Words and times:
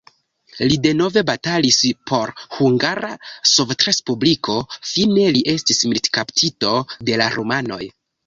Li 0.69 0.77
denove 0.85 1.21
batalis 1.29 1.75
por 2.11 2.31
Hungara 2.55 3.11
Sovetrespubliko, 3.51 4.57
fine 4.93 5.27
li 5.37 5.45
estis 5.55 5.83
militkaptito 5.91 6.73
de 7.11 7.23
la 7.23 7.29
rumanoj. 7.39 7.83